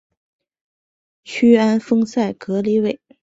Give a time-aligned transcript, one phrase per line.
[1.25, 2.99] 屈安丰塞格里韦。